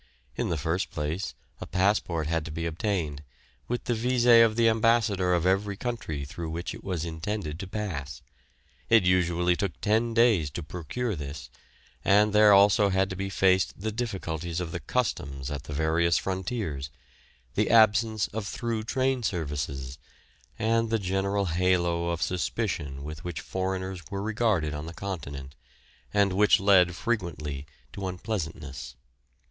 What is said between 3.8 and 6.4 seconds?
the visé of the ambassador of every country